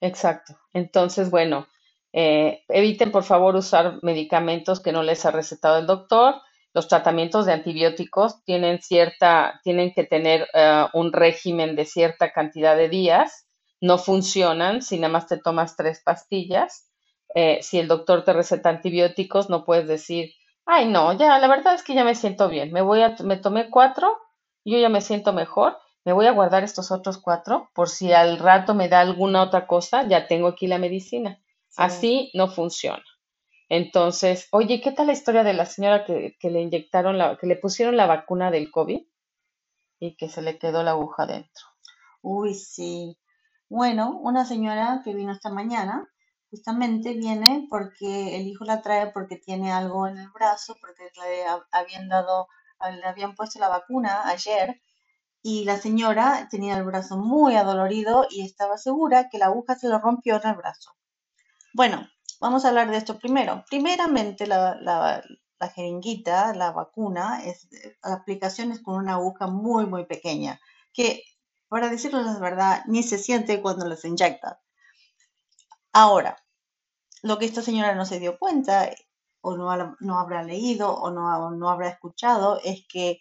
Exacto. 0.00 0.58
Entonces, 0.72 1.30
bueno, 1.30 1.68
eh, 2.12 2.64
eviten 2.68 3.12
por 3.12 3.22
favor 3.22 3.54
usar 3.54 4.00
medicamentos 4.02 4.80
que 4.80 4.92
no 4.92 5.02
les 5.02 5.24
ha 5.24 5.30
recetado 5.30 5.78
el 5.78 5.86
doctor. 5.86 6.34
Los 6.72 6.88
tratamientos 6.88 7.46
de 7.46 7.52
antibióticos 7.52 8.42
tienen 8.44 8.82
cierta, 8.82 9.60
tienen 9.62 9.92
que 9.94 10.02
tener 10.02 10.48
eh, 10.52 10.86
un 10.92 11.12
régimen 11.12 11.76
de 11.76 11.84
cierta 11.84 12.32
cantidad 12.32 12.76
de 12.76 12.88
días. 12.88 13.46
No 13.80 13.98
funcionan 13.98 14.82
si 14.82 14.98
nada 14.98 15.12
más 15.12 15.28
te 15.28 15.38
tomas 15.38 15.76
tres 15.76 16.02
pastillas. 16.04 16.90
Eh, 17.34 17.58
si 17.62 17.78
el 17.78 17.88
doctor 17.88 18.24
te 18.24 18.32
receta 18.32 18.70
antibióticos, 18.70 19.50
no 19.50 19.64
puedes 19.64 19.88
decir, 19.88 20.32
ay 20.66 20.86
no, 20.86 21.12
ya, 21.12 21.38
la 21.38 21.48
verdad 21.48 21.74
es 21.74 21.82
que 21.82 21.94
ya 21.94 22.04
me 22.04 22.14
siento 22.14 22.48
bien. 22.48 22.72
Me 22.72 22.80
voy 22.80 23.02
a, 23.02 23.16
me 23.24 23.36
tomé 23.36 23.70
cuatro, 23.70 24.18
yo 24.64 24.78
ya 24.78 24.88
me 24.88 25.00
siento 25.00 25.32
mejor. 25.32 25.76
Me 26.04 26.12
voy 26.12 26.26
a 26.26 26.32
guardar 26.32 26.64
estos 26.64 26.92
otros 26.92 27.18
cuatro 27.18 27.70
por 27.74 27.88
si 27.88 28.12
al 28.12 28.38
rato 28.38 28.74
me 28.74 28.88
da 28.88 29.00
alguna 29.00 29.42
otra 29.42 29.66
cosa, 29.66 30.06
ya 30.06 30.26
tengo 30.26 30.48
aquí 30.48 30.66
la 30.66 30.78
medicina. 30.78 31.40
Así 31.76 32.30
no 32.34 32.48
funciona. 32.48 33.02
Entonces, 33.68 34.48
oye, 34.52 34.80
¿qué 34.80 34.92
tal 34.92 35.06
la 35.06 35.14
historia 35.14 35.42
de 35.42 35.54
la 35.54 35.66
señora 35.66 36.04
que, 36.04 36.36
que 36.38 36.50
le 36.50 36.60
inyectaron, 36.60 37.18
la, 37.18 37.36
que 37.36 37.46
le 37.46 37.56
pusieron 37.56 37.96
la 37.96 38.06
vacuna 38.06 38.50
del 38.50 38.70
COVID 38.70 39.00
y 39.98 40.16
que 40.16 40.28
se 40.28 40.42
le 40.42 40.58
quedó 40.58 40.82
la 40.82 40.92
aguja 40.92 41.26
dentro? 41.26 41.64
Uy, 42.22 42.54
sí. 42.54 43.18
Bueno, 43.68 44.18
una 44.20 44.44
señora 44.44 45.00
que 45.04 45.14
vino 45.14 45.32
esta 45.32 45.50
mañana, 45.50 46.08
justamente 46.54 47.14
viene 47.14 47.66
porque 47.68 48.36
el 48.36 48.46
hijo 48.46 48.64
la 48.64 48.80
trae 48.80 49.10
porque 49.10 49.36
tiene 49.36 49.72
algo 49.72 50.06
en 50.06 50.18
el 50.18 50.28
brazo, 50.30 50.76
porque 50.80 51.10
le 51.20 51.44
habían 51.72 52.08
dado, 52.08 52.46
le 52.92 53.04
habían 53.04 53.34
puesto 53.34 53.58
la 53.58 53.68
vacuna 53.68 54.28
ayer 54.28 54.80
y 55.42 55.64
la 55.64 55.78
señora 55.78 56.46
tenía 56.48 56.76
el 56.76 56.84
brazo 56.84 57.16
muy 57.16 57.56
adolorido 57.56 58.28
y 58.30 58.44
estaba 58.44 58.78
segura 58.78 59.28
que 59.28 59.38
la 59.38 59.46
aguja 59.46 59.74
se 59.74 59.88
le 59.88 59.98
rompió 59.98 60.40
en 60.40 60.48
el 60.48 60.54
brazo. 60.54 60.92
Bueno, 61.72 62.08
vamos 62.40 62.64
a 62.64 62.68
hablar 62.68 62.88
de 62.88 62.98
esto 62.98 63.18
primero. 63.18 63.64
Primeramente, 63.68 64.46
la, 64.46 64.76
la, 64.80 65.22
jeringuita, 65.74 66.54
la 66.54 66.70
vacuna, 66.70 67.42
es, 67.44 67.68
la 68.04 68.14
aplicación 68.14 68.70
es 68.70 68.80
con 68.80 68.94
una 68.94 69.14
aguja 69.14 69.48
muy, 69.48 69.86
muy 69.86 70.04
pequeña, 70.06 70.60
que, 70.92 71.24
para 71.68 71.88
decirlo 71.88 72.22
la 72.22 72.38
verdad, 72.38 72.82
ni 72.86 73.02
se 73.02 73.18
siente 73.18 73.60
cuando 73.60 73.88
les 73.88 74.04
inyecta. 74.04 74.60
Ahora, 75.92 76.43
lo 77.24 77.38
que 77.38 77.46
esta 77.46 77.62
señora 77.62 77.94
no 77.94 78.04
se 78.04 78.20
dio 78.20 78.38
cuenta, 78.38 78.90
o 79.40 79.56
no, 79.56 79.96
no 79.98 80.18
habrá 80.18 80.42
leído, 80.42 80.94
o 80.94 81.10
no, 81.10 81.50
no 81.52 81.70
habrá 81.70 81.88
escuchado, 81.88 82.60
es 82.62 82.86
que 82.86 83.20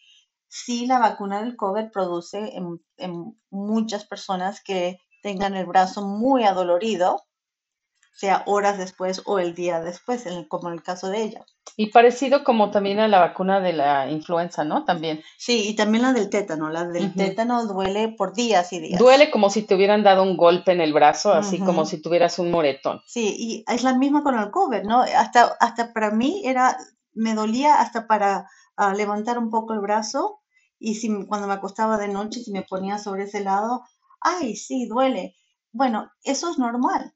sí 0.49 0.85
la 0.85 0.99
vacuna 0.99 1.41
del 1.41 1.55
COVID 1.55 1.89
produce 1.89 2.57
en, 2.57 2.83
en 2.97 3.41
muchas 3.49 4.03
personas 4.03 4.61
que 4.61 4.97
tengan 5.21 5.55
el 5.55 5.65
brazo 5.65 6.05
muy 6.05 6.43
adolorido, 6.43 7.23
sea 8.13 8.43
horas 8.45 8.77
después 8.77 9.23
o 9.25 9.39
el 9.39 9.55
día 9.55 9.81
después, 9.81 10.25
como 10.47 10.67
en 10.69 10.75
el 10.75 10.83
caso 10.83 11.09
de 11.09 11.23
ella. 11.23 11.45
Y 11.75 11.87
parecido 11.87 12.43
como 12.43 12.69
también 12.69 12.99
a 12.99 13.07
la 13.07 13.19
vacuna 13.19 13.59
de 13.59 13.73
la 13.73 14.09
influenza, 14.09 14.63
¿no? 14.63 14.85
También. 14.85 15.21
Sí, 15.37 15.67
y 15.69 15.75
también 15.75 16.03
la 16.03 16.13
del 16.13 16.29
tétano. 16.29 16.69
La 16.69 16.85
del 16.85 17.13
tétano 17.15 17.65
duele 17.65 18.09
por 18.09 18.33
días 18.33 18.71
y 18.71 18.79
días. 18.79 18.99
Duele 18.99 19.31
como 19.31 19.49
si 19.49 19.63
te 19.63 19.73
hubieran 19.73 20.03
dado 20.03 20.21
un 20.21 20.37
golpe 20.37 20.71
en 20.71 20.81
el 20.81 20.93
brazo, 20.93 21.33
así 21.33 21.59
como 21.59 21.85
si 21.85 21.99
tuvieras 22.01 22.37
un 22.37 22.51
moretón. 22.51 23.01
Sí, 23.07 23.35
y 23.37 23.65
es 23.67 23.83
la 23.83 23.97
misma 23.97 24.21
con 24.21 24.37
el 24.37 24.51
COVID, 24.51 24.83
¿no? 24.83 25.01
Hasta, 25.01 25.55
hasta 25.59 25.93
para 25.93 26.11
mí 26.11 26.43
era, 26.45 26.77
me 27.13 27.33
dolía 27.33 27.81
hasta 27.81 28.05
para 28.05 28.47
ah, 28.77 28.93
levantar 28.93 29.39
un 29.39 29.49
poco 29.49 29.73
el 29.73 29.79
brazo 29.79 30.41
y 30.77 30.95
si, 30.95 31.25
cuando 31.25 31.47
me 31.47 31.53
acostaba 31.53 31.97
de 31.97 32.09
noche, 32.09 32.41
si 32.41 32.51
me 32.51 32.61
ponía 32.61 32.99
sobre 32.99 33.23
ese 33.23 33.39
lado, 33.39 33.83
ay, 34.21 34.55
sí, 34.55 34.85
duele. 34.85 35.35
Bueno, 35.71 36.11
eso 36.23 36.51
es 36.51 36.59
normal 36.59 37.15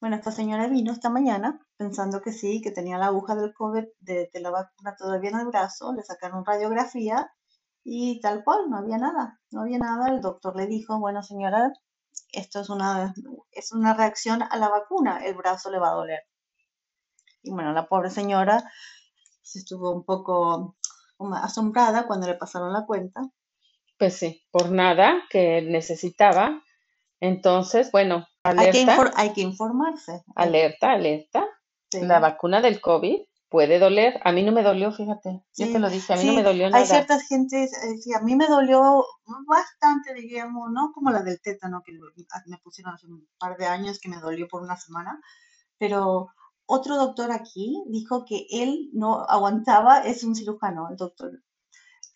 bueno, 0.00 0.16
esta 0.16 0.30
señora 0.30 0.68
vino 0.68 0.92
esta 0.92 1.10
mañana 1.10 1.60
pensando 1.76 2.22
que 2.22 2.32
sí, 2.32 2.60
que 2.60 2.70
tenía 2.70 2.98
la 2.98 3.06
aguja 3.06 3.34
del 3.34 3.52
COVID 3.52 3.84
de, 4.00 4.30
la 4.34 4.50
vacuna 4.50 4.94
todavía 4.96 5.30
en 5.30 5.40
el 5.40 5.46
brazo, 5.46 5.92
le 5.92 6.02
sacaron 6.02 6.44
radiografía 6.44 7.32
y 7.84 8.20
tal 8.20 8.44
cual, 8.44 8.68
no 8.68 8.78
había 8.78 8.98
nada, 8.98 9.40
no 9.50 9.62
había 9.62 9.78
nada. 9.78 10.08
El 10.08 10.20
doctor 10.20 10.54
le 10.56 10.66
dijo, 10.66 10.98
bueno 11.00 11.22
señora, 11.22 11.72
esto 12.32 12.60
es 12.60 12.70
una, 12.70 13.14
es 13.50 13.72
una 13.72 13.94
reacción 13.94 14.42
a 14.42 14.56
la 14.56 14.68
vacuna, 14.68 15.24
el 15.24 15.34
brazo 15.34 15.70
le 15.70 15.78
va 15.78 15.90
a 15.90 15.94
doler. 15.94 16.20
Y 17.42 17.50
bueno, 17.50 17.72
la 17.72 17.88
pobre 17.88 18.10
señora 18.10 18.70
se 19.42 19.60
estuvo 19.60 19.92
un 19.92 20.04
poco 20.04 20.76
asombrada 21.42 22.06
cuando 22.06 22.26
le 22.26 22.34
pasaron 22.34 22.72
la 22.72 22.86
cuenta. 22.86 23.22
Pues 23.98 24.16
sí, 24.16 24.44
por 24.52 24.70
nada 24.70 25.22
que 25.30 25.62
necesitaba. 25.62 26.62
Entonces, 27.20 27.90
bueno, 27.90 28.26
hay 28.42 28.70
que, 28.70 28.86
hay 29.16 29.32
que 29.32 29.40
informarse. 29.40 30.22
Alerta, 30.34 30.92
alerta. 30.92 31.46
La 31.92 32.20
vacuna 32.20 32.60
del 32.60 32.80
COVID 32.80 33.20
puede 33.48 33.78
doler. 33.78 34.20
A 34.24 34.32
mí 34.32 34.42
no 34.42 34.52
me 34.52 34.62
dolió, 34.62 34.92
fíjate. 34.92 35.42
Yo 35.56 35.72
te 35.72 35.78
lo 35.78 35.88
dije, 35.88 36.12
a 36.12 36.16
mí 36.16 36.26
no 36.26 36.34
me 36.34 36.42
dolió 36.42 36.68
nada. 36.68 36.78
Hay 36.78 36.86
ciertas 36.86 37.26
gentes, 37.26 37.72
eh, 37.72 37.98
sí, 37.98 38.12
a 38.14 38.20
mí 38.20 38.36
me 38.36 38.46
dolió 38.46 39.04
bastante, 39.46 40.14
digamos, 40.14 40.70
no 40.70 40.92
como 40.92 41.10
la 41.10 41.22
del 41.22 41.40
tétano 41.40 41.82
que 41.84 41.92
me 42.46 42.58
pusieron 42.58 42.94
hace 42.94 43.06
un 43.06 43.26
par 43.38 43.56
de 43.56 43.66
años 43.66 43.98
que 43.98 44.08
me 44.08 44.18
dolió 44.18 44.46
por 44.48 44.62
una 44.62 44.76
semana, 44.76 45.20
pero 45.78 46.28
otro 46.66 46.96
doctor 46.96 47.32
aquí 47.32 47.82
dijo 47.88 48.24
que 48.26 48.46
él 48.50 48.90
no 48.92 49.24
aguantaba, 49.24 50.00
es 50.00 50.22
un 50.24 50.34
cirujano, 50.34 50.88
el 50.90 50.96
doctor 50.96 51.30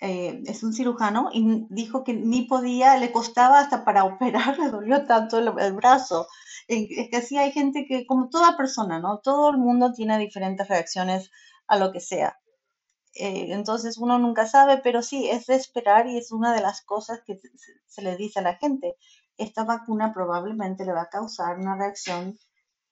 eh, 0.05 0.43
es 0.47 0.65
un 0.65 0.73
cirujano 0.73 1.31
y 1.33 1.65
dijo 1.71 2.03
que 2.03 2.13
ni 2.13 2.43
podía, 2.43 2.97
le 2.97 3.13
costaba 3.13 3.61
hasta 3.61 3.85
para 3.85 4.03
operar, 4.05 4.59
le 4.59 4.69
dolió 4.69 5.07
tanto 5.07 5.39
el, 5.39 5.73
brazo. 5.75 6.27
Es 6.67 7.09
que 7.09 7.23
sí 7.23 7.39
hay 7.39 7.53
gente 7.53 7.87
que, 7.87 8.05
como 8.05 8.29
toda 8.29 8.57
persona, 8.57 8.99
¿no? 8.99 9.21
Todo 9.21 9.51
el 9.51 9.59
mundo 9.59 9.93
tiene 9.93 10.19
diferentes 10.19 10.67
reacciones 10.67 11.31
a 11.69 11.77
lo 11.77 11.93
que 11.93 12.01
sea. 12.01 12.37
Eh, 13.15 13.53
entonces 13.53 13.97
uno 13.97 14.19
nunca 14.19 14.47
sabe, 14.47 14.79
pero 14.79 15.03
sí, 15.03 15.31
es 15.31 15.47
de 15.47 15.55
esperar 15.55 16.09
y 16.09 16.19
es 16.19 16.33
una 16.33 16.53
de 16.53 16.63
las 16.63 16.83
cosas 16.83 17.21
que 17.25 17.37
se, 17.37 17.51
se 17.87 18.03
le 18.03 18.17
dice 18.17 18.41
a 18.41 18.43
la 18.43 18.57
gente. 18.57 18.97
Esta 19.37 19.63
vacuna 19.63 20.13
probablemente 20.13 20.85
le 20.85 20.93
va 20.93 21.03
a 21.03 21.11
causar 21.11 21.59
una 21.61 21.77
reacción 21.77 22.37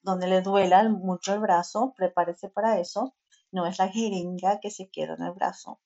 donde 0.02 0.28
le 0.28 0.42
duela 0.42 0.88
mucho 0.88 1.34
el 1.34 1.40
brazo, 1.40 1.92
prepárese 1.96 2.50
para 2.50 2.78
eso. 2.78 3.16
No 3.50 3.66
es 3.66 3.80
la 3.80 3.88
jeringa 3.88 4.60
que 4.60 4.70
se 4.70 4.88
queda 4.90 5.14
en 5.14 5.24
el 5.24 5.32
brazo. 5.32 5.80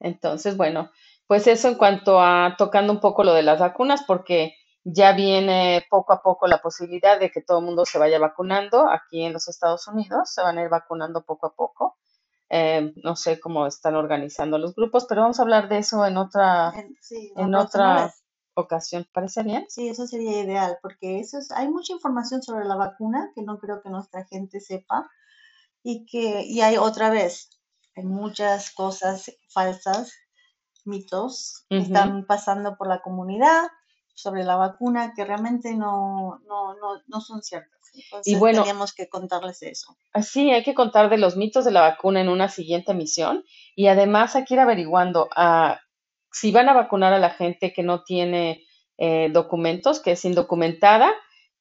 Entonces, 0.00 0.56
bueno, 0.56 0.90
pues 1.26 1.46
eso 1.46 1.68
en 1.68 1.74
cuanto 1.74 2.20
a 2.20 2.54
tocando 2.56 2.92
un 2.92 3.00
poco 3.00 3.24
lo 3.24 3.34
de 3.34 3.42
las 3.42 3.60
vacunas, 3.60 4.02
porque 4.06 4.54
ya 4.84 5.12
viene 5.12 5.84
poco 5.90 6.12
a 6.12 6.22
poco 6.22 6.46
la 6.46 6.62
posibilidad 6.62 7.20
de 7.20 7.30
que 7.30 7.42
todo 7.42 7.58
el 7.58 7.66
mundo 7.66 7.84
se 7.84 7.98
vaya 7.98 8.18
vacunando. 8.18 8.88
Aquí 8.88 9.22
en 9.22 9.32
los 9.32 9.48
Estados 9.48 9.86
Unidos 9.88 10.32
se 10.32 10.42
van 10.42 10.58
a 10.58 10.62
ir 10.62 10.68
vacunando 10.68 11.22
poco 11.24 11.46
a 11.46 11.54
poco. 11.54 11.96
Eh, 12.50 12.94
no 13.04 13.14
sé 13.14 13.38
cómo 13.40 13.66
están 13.66 13.94
organizando 13.94 14.56
los 14.56 14.74
grupos, 14.74 15.04
pero 15.06 15.20
vamos 15.20 15.38
a 15.38 15.42
hablar 15.42 15.68
de 15.68 15.78
eso 15.78 16.06
en 16.06 16.16
otra, 16.16 16.72
en, 17.36 17.54
otra 17.54 18.14
ocasión. 18.54 19.06
¿Parece 19.12 19.42
bien? 19.42 19.66
Sí, 19.68 19.88
eso 19.88 20.06
sería 20.06 20.42
ideal, 20.42 20.78
porque 20.80 21.20
eso 21.20 21.38
es, 21.38 21.50
hay 21.50 21.68
mucha 21.68 21.92
información 21.92 22.42
sobre 22.42 22.64
la 22.64 22.76
vacuna 22.76 23.30
que 23.34 23.42
no 23.42 23.58
creo 23.58 23.82
que 23.82 23.90
nuestra 23.90 24.24
gente 24.24 24.60
sepa 24.60 25.10
y 25.82 26.06
que 26.06 26.42
y 26.46 26.62
hay 26.62 26.78
otra 26.78 27.10
vez 27.10 27.50
muchas 28.02 28.70
cosas 28.70 29.32
falsas, 29.48 30.14
mitos 30.84 31.64
que 31.68 31.78
están 31.78 32.26
pasando 32.26 32.76
por 32.76 32.88
la 32.88 33.00
comunidad 33.00 33.68
sobre 34.14 34.42
la 34.42 34.56
vacuna 34.56 35.12
que 35.14 35.24
realmente 35.24 35.74
no, 35.74 36.40
no, 36.46 36.74
no, 36.74 37.02
no 37.06 37.20
son 37.20 37.42
ciertas. 37.42 37.78
Entonces, 37.94 38.32
y 38.32 38.36
bueno, 38.36 38.62
teníamos 38.62 38.92
que 38.92 39.08
contarles 39.08 39.62
eso. 39.62 39.96
Así, 40.12 40.50
hay 40.50 40.64
que 40.64 40.74
contar 40.74 41.08
de 41.08 41.18
los 41.18 41.36
mitos 41.36 41.64
de 41.64 41.70
la 41.70 41.82
vacuna 41.82 42.20
en 42.20 42.28
una 42.28 42.48
siguiente 42.48 42.92
emisión 42.92 43.44
y 43.76 43.86
además 43.86 44.34
hay 44.34 44.44
que 44.44 44.54
ir 44.54 44.60
averiguando 44.60 45.28
ah, 45.36 45.78
si 46.32 46.52
van 46.52 46.68
a 46.68 46.74
vacunar 46.74 47.12
a 47.12 47.18
la 47.18 47.30
gente 47.30 47.72
que 47.72 47.82
no 47.82 48.02
tiene 48.02 48.64
eh, 48.98 49.30
documentos, 49.32 50.00
que 50.00 50.12
es 50.12 50.24
indocumentada, 50.24 51.12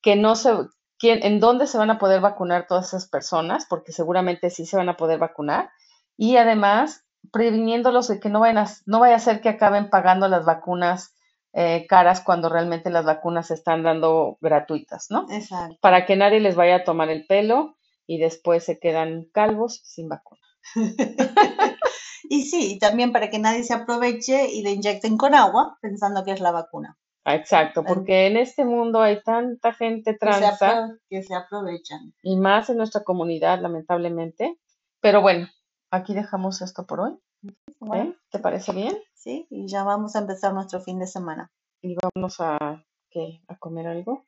que 0.01 0.15
no 0.15 0.35
se, 0.35 0.51
quién, 0.97 1.23
en 1.23 1.39
dónde 1.39 1.67
se 1.67 1.77
van 1.77 1.91
a 1.91 1.99
poder 1.99 2.21
vacunar 2.21 2.65
todas 2.67 2.87
esas 2.87 3.07
personas, 3.07 3.65
porque 3.69 3.91
seguramente 3.91 4.49
sí 4.49 4.65
se 4.65 4.77
van 4.77 4.89
a 4.89 4.97
poder 4.97 5.19
vacunar 5.19 5.69
y 6.17 6.37
además 6.37 7.05
previniéndolos 7.31 8.07
de 8.07 8.19
que 8.19 8.29
no, 8.29 8.39
vayan 8.41 8.57
a, 8.59 8.67
no 8.85 8.99
vaya 8.99 9.15
a 9.15 9.19
ser 9.19 9.41
que 9.41 9.49
acaben 9.49 9.89
pagando 9.89 10.27
las 10.27 10.45
vacunas 10.45 11.13
eh, 11.53 11.85
caras 11.87 12.21
cuando 12.21 12.49
realmente 12.49 12.89
las 12.89 13.05
vacunas 13.05 13.47
se 13.47 13.53
están 13.55 13.83
dando 13.83 14.37
gratuitas, 14.41 15.07
¿no? 15.09 15.25
Exacto. 15.31 15.77
Para 15.81 16.05
que 16.05 16.15
nadie 16.15 16.39
les 16.39 16.55
vaya 16.55 16.77
a 16.77 16.83
tomar 16.83 17.09
el 17.09 17.25
pelo 17.25 17.75
y 18.05 18.17
después 18.19 18.63
se 18.63 18.79
quedan 18.79 19.25
calvos 19.33 19.81
sin 19.83 20.07
vacuna. 20.09 20.41
y 22.29 22.43
sí, 22.43 22.77
también 22.79 23.11
para 23.11 23.29
que 23.29 23.39
nadie 23.39 23.63
se 23.63 23.73
aproveche 23.73 24.49
y 24.51 24.63
le 24.63 24.71
inyecten 24.71 25.17
con 25.17 25.33
agua 25.35 25.77
pensando 25.81 26.23
que 26.23 26.31
es 26.31 26.39
la 26.41 26.51
vacuna. 26.51 26.97
Exacto, 27.25 27.81
En- 27.81 27.85
porque 27.87 28.27
en 28.27 28.37
este 28.37 28.63
mundo 28.63 29.01
hay 29.01 29.21
tanta 29.21 29.73
gente 29.73 30.11
que 30.11 30.13
se, 30.13 30.17
tranza 30.19 30.77
apro- 30.77 30.99
que 31.09 31.23
se 31.23 31.35
aprovechan. 31.35 32.13
y 32.23 32.37
más 32.37 32.69
en 32.69 32.77
nuestra 32.77 33.03
comunidad, 33.03 33.59
lamentablemente. 33.61 34.57
Pero 35.01 35.21
bueno, 35.21 35.47
aquí 35.91 36.13
dejamos 36.13 36.61
esto 36.61 36.85
por 36.85 36.99
hoy. 37.01 37.19
Bueno, 37.79 38.11
¿eh? 38.11 38.17
¿Te 38.31 38.39
parece 38.39 38.71
bien? 38.73 38.97
sí, 39.13 39.45
y 39.49 39.67
ya 39.67 39.83
vamos 39.83 40.15
a 40.15 40.19
empezar 40.19 40.53
nuestro 40.53 40.81
fin 40.81 40.99
de 40.99 41.07
semana. 41.07 41.51
Y 41.81 41.95
vámonos 41.95 42.39
a, 42.39 42.83
¿qué? 43.09 43.41
a 43.47 43.57
comer 43.57 43.87
algo. 43.87 44.23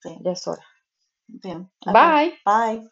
Sí, 0.00 0.18
Ya 0.22 0.32
es 0.32 0.46
hora. 0.46 0.64
bien. 1.26 1.70
Bye. 1.84 2.34
Bye. 2.44 2.90